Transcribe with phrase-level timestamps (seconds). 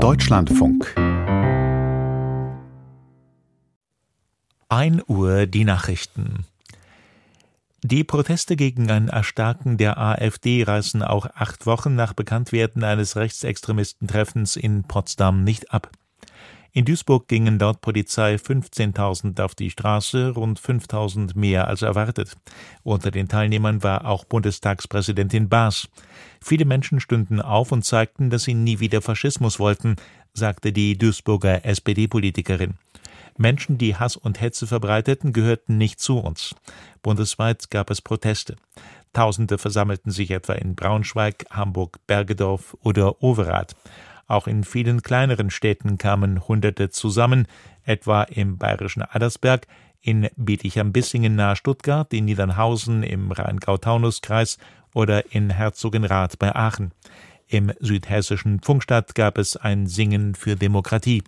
[0.00, 0.94] Deutschlandfunk
[4.70, 6.46] 1 Uhr die Nachrichten.
[7.82, 14.56] Die Proteste gegen ein Erstarken der AfD reißen auch acht Wochen nach Bekanntwerden eines Rechtsextremistentreffens
[14.56, 15.90] in Potsdam nicht ab.
[16.72, 22.36] In Duisburg gingen laut Polizei 15.000 auf die Straße, rund 5.000 mehr als erwartet.
[22.84, 25.88] Unter den Teilnehmern war auch Bundestagspräsidentin Baas.
[26.40, 29.96] Viele Menschen stünden auf und zeigten, dass sie nie wieder Faschismus wollten,
[30.32, 32.74] sagte die Duisburger SPD-Politikerin.
[33.36, 36.54] Menschen, die Hass und Hetze verbreiteten, gehörten nicht zu uns.
[37.02, 38.56] Bundesweit gab es Proteste.
[39.12, 43.74] Tausende versammelten sich etwa in Braunschweig, Hamburg, Bergedorf oder Overath.
[44.30, 47.48] Auch in vielen kleineren Städten kamen Hunderte zusammen,
[47.82, 49.66] etwa im bayerischen Addersberg,
[50.00, 54.58] in Bietigheim-Bissingen nahe Stuttgart, in Niedernhausen im Rheingau-Taunus-Kreis
[54.94, 56.92] oder in Herzogenrath bei Aachen.
[57.48, 61.24] Im südhessischen Pfungstadt gab es ein Singen für Demokratie.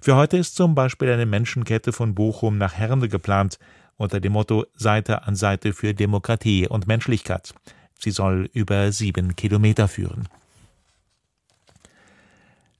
[0.00, 3.60] Für heute ist zum Beispiel eine Menschenkette von Bochum nach Herne geplant,
[3.98, 7.54] unter dem Motto Seite an Seite für Demokratie und Menschlichkeit.
[7.96, 10.28] Sie soll über sieben Kilometer führen.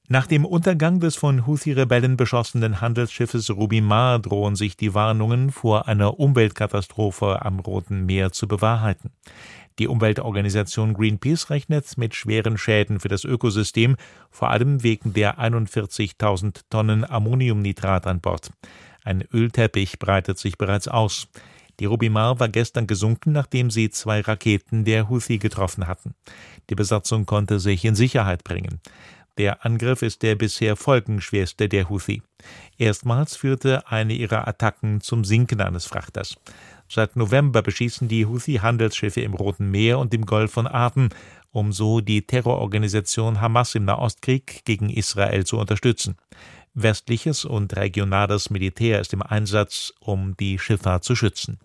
[0.09, 6.21] Nach dem Untergang des von Houthi-Rebellen beschossenen Handelsschiffes Rubimar drohen sich die Warnungen vor einer
[6.21, 9.11] Umweltkatastrophe am Roten Meer zu bewahrheiten.
[9.81, 13.97] Die Umweltorganisation Greenpeace rechnet mit schweren Schäden für das Ökosystem,
[14.31, 18.53] vor allem wegen der 41.000 Tonnen Ammoniumnitrat an Bord.
[19.03, 21.27] Ein Ölteppich breitet sich bereits aus.
[21.81, 26.15] Die Rubimar war gestern gesunken, nachdem sie zwei Raketen der Houthi getroffen hatten.
[26.71, 28.81] Die Besatzung konnte sich in Sicherheit bringen.
[29.39, 32.23] Der Angriff ist der bisher folgenschwerste der Houthi.
[32.79, 36.37] Erstmals führte eine ihrer Attacken zum Sinken eines Frachters.
[36.89, 41.11] Seit November beschießen die Houthi Handelsschiffe im Roten Meer und im Golf von Aden,
[41.53, 46.17] um so die Terrororganisation Hamas im Nahostkrieg gegen Israel zu unterstützen.
[46.75, 51.59] Westliches und regionales Militär ist im Einsatz, um die Schifffahrt zu schützen.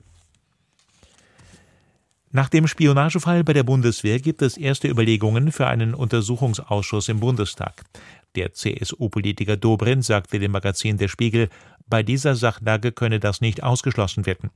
[2.34, 7.84] Nach dem Spionagefall bei der Bundeswehr gibt es erste Überlegungen für einen Untersuchungsausschuss im Bundestag.
[8.36, 11.50] Der CSU-Politiker Dobrindt sagte dem Magazin Der Spiegel,
[11.88, 14.50] bei dieser Sachlage könne das nicht ausgeschlossen werden.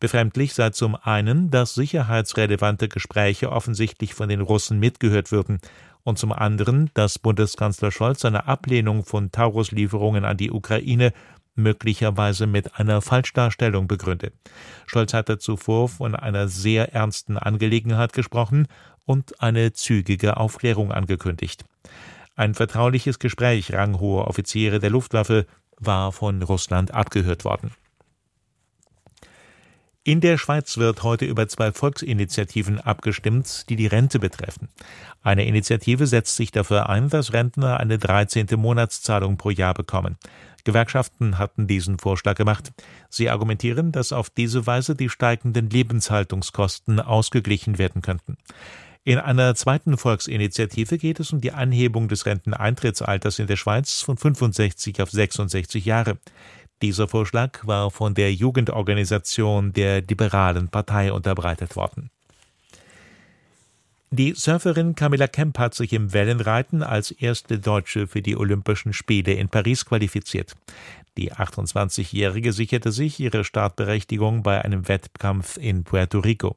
[0.00, 5.58] Befremdlich sei zum einen, dass sicherheitsrelevante Gespräche offensichtlich von den Russen mitgehört würden
[6.04, 11.12] und zum anderen, dass Bundeskanzler Scholz seine Ablehnung von Taurus-Lieferungen an die Ukraine
[11.58, 14.34] möglicherweise mit einer Falschdarstellung begründet.
[14.86, 18.68] Scholz hatte zuvor von einer sehr ernsten Angelegenheit gesprochen
[19.04, 21.64] und eine zügige Aufklärung angekündigt.
[22.36, 25.46] Ein vertrauliches Gespräch ranghoher Offiziere der Luftwaffe
[25.78, 27.72] war von Russland abgehört worden.
[30.08, 34.70] In der Schweiz wird heute über zwei Volksinitiativen abgestimmt, die die Rente betreffen.
[35.22, 38.46] Eine Initiative setzt sich dafür ein, dass Rentner eine 13.
[38.56, 40.16] Monatszahlung pro Jahr bekommen.
[40.64, 42.72] Gewerkschaften hatten diesen Vorschlag gemacht.
[43.10, 48.38] Sie argumentieren, dass auf diese Weise die steigenden Lebenshaltungskosten ausgeglichen werden könnten.
[49.04, 54.16] In einer zweiten Volksinitiative geht es um die Anhebung des Renteneintrittsalters in der Schweiz von
[54.16, 56.16] 65 auf 66 Jahre.
[56.82, 62.10] Dieser Vorschlag war von der Jugendorganisation der Liberalen Partei unterbreitet worden.
[64.10, 69.34] Die Surferin Camilla Kemp hat sich im Wellenreiten als erste Deutsche für die Olympischen Spiele
[69.34, 70.54] in Paris qualifiziert.
[71.18, 76.56] Die 28-Jährige sicherte sich ihre Startberechtigung bei einem Wettkampf in Puerto Rico.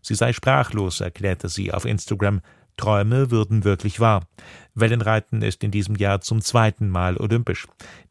[0.00, 2.40] Sie sei sprachlos, erklärte sie auf Instagram.
[2.76, 4.26] Träume würden wirklich wahr.
[4.74, 7.66] Wellenreiten ist in diesem Jahr zum zweiten Mal olympisch.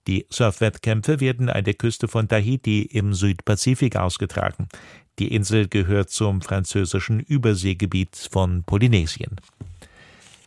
[0.08, 4.68] Die Surfwettkämpfe werden an der Küste von Tahiti im Südpazifik ausgetragen.
[5.20, 9.38] Die Insel gehört zum französischen Überseegebiet von Polynesien.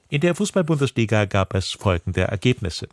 [0.09, 2.89] In der Fußball-Bundesliga gab es folgende Ergebnisse.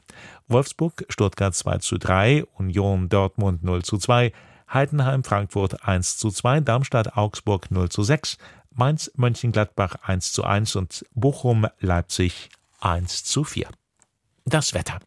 [0.48, 4.32] Wolfsburg, Stuttgart 2 zu 3, Union Dortmund 0 zu 2,
[4.74, 8.38] Heidenheim Frankfurt 1 zu 2, Darmstadt Augsburg 0 zu 6,
[8.74, 12.50] Mainz Mönchengladbach 1 zu 1 und Bochum Leipzig
[12.80, 13.68] 1 zu 4.
[14.46, 15.00] Das Wetter.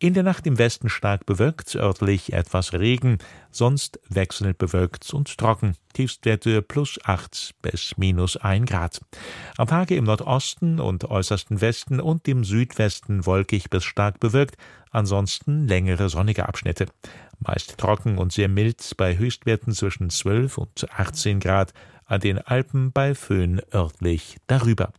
[0.00, 3.18] In der Nacht im Westen stark bewölkt, örtlich etwas Regen,
[3.52, 5.76] sonst wechselnd bewölkt und trocken.
[5.92, 9.00] Tiefstwerte plus 8 bis minus 1 Grad.
[9.56, 14.56] Am Tage im Nordosten und äußersten Westen und im Südwesten wolkig bis stark bewölkt,
[14.90, 16.86] ansonsten längere sonnige Abschnitte.
[17.38, 21.72] Meist trocken und sehr mild bei Höchstwerten zwischen 12 und 18 Grad,
[22.06, 24.92] an den Alpen bei Föhn örtlich darüber.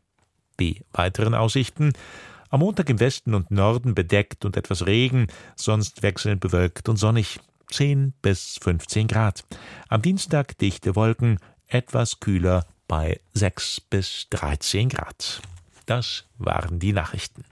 [0.59, 1.93] Die weiteren Aussichten
[2.49, 7.39] am Montag im Westen und Norden bedeckt und etwas Regen, sonst wechselnd bewölkt und sonnig.
[7.71, 9.43] 10 bis 15 Grad.
[9.89, 15.41] Am Dienstag dichte Wolken, etwas kühler bei 6 bis 13 Grad.
[15.85, 17.43] Das waren die Nachrichten.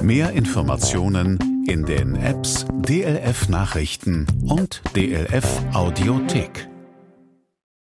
[0.00, 1.38] Mehr Informationen
[1.68, 6.69] in den Apps DLF Nachrichten und DLF Audiothek.